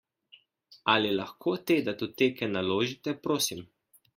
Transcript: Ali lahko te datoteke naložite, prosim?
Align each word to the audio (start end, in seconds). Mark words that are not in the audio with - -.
Ali 0.93 1.11
lahko 1.19 1.53
te 1.71 1.77
datoteke 1.91 2.51
naložite, 2.55 3.15
prosim? 3.29 3.63